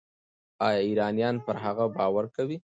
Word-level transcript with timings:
ایا 0.65 0.79
ایرانیان 0.87 1.35
پر 1.45 1.55
هغه 1.63 1.85
باور 1.95 2.25
کوي؟ 2.35 2.57